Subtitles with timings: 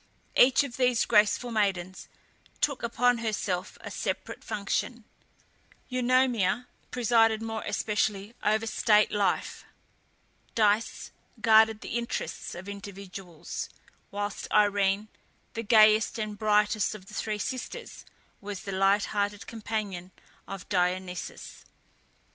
[0.35, 2.07] Each of these graceful maidens
[2.59, 5.03] took upon herself a separate function:
[5.91, 9.63] Eunomia presided more especially over state life,
[10.55, 13.69] Dice guarded the interests of individuals,
[14.09, 15.07] whilst Irene,
[15.53, 18.03] the gayest and brightest of the three sisters,
[18.41, 20.09] was the light hearted companion
[20.47, 21.63] of Dionysus.